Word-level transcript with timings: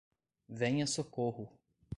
Venha 0.49 0.87
Socorro. 0.87 1.51